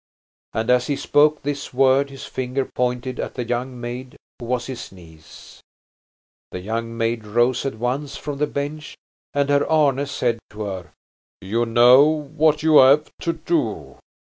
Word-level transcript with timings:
And 0.53 0.71
as 0.71 0.87
he 0.87 0.95
spoke 0.95 1.43
this 1.43 1.75
word 1.75 2.09
his 2.09 2.25
finger 2.25 2.65
pointed 2.65 3.19
at 3.19 3.35
the 3.35 3.43
young 3.43 3.79
maid 3.79 4.17
who 4.39 4.45
was 4.47 4.65
his 4.65 4.91
niece. 4.91 5.61
The 6.49 6.59
young 6.59 6.97
maid 6.97 7.23
rose 7.27 7.67
at 7.67 7.75
once 7.77 8.17
from 8.17 8.39
the 8.39 8.47
bench, 8.47 8.97
and 9.31 9.47
Herr 9.49 9.69
Arne 9.69 10.07
said 10.07 10.39
to 10.49 10.63
her: 10.63 10.91
"You 11.39 11.67
know 11.67 12.03
what 12.07 12.63
you 12.63 12.77
have 12.77 13.11
to 13.21 13.33
do." 13.33 13.99